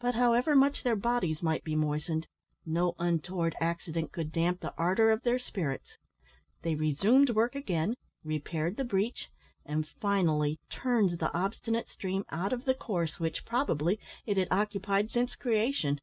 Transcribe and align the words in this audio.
But, 0.00 0.14
however 0.16 0.54
much 0.54 0.82
their 0.82 0.94
bodies 0.96 1.42
might 1.42 1.64
be 1.64 1.74
moistened, 1.74 2.26
no 2.66 2.94
untoward 2.98 3.54
accident 3.58 4.12
could 4.12 4.30
damp 4.30 4.60
the 4.60 4.74
ardour 4.76 5.10
of 5.10 5.22
their 5.22 5.38
spirits. 5.38 5.96
They 6.60 6.74
resumed 6.74 7.30
work 7.30 7.54
again; 7.54 7.94
repaired 8.22 8.76
the 8.76 8.84
breach, 8.84 9.30
and, 9.64 9.88
finally, 9.88 10.58
turned 10.68 11.12
the 11.20 11.32
obstinate 11.32 11.88
stream 11.88 12.26
out 12.28 12.52
of 12.52 12.66
the 12.66 12.74
course 12.74 13.18
which, 13.18 13.46
probably, 13.46 13.98
it 14.26 14.36
had 14.36 14.48
occupied 14.50 15.10
since 15.10 15.34
creation. 15.34 16.00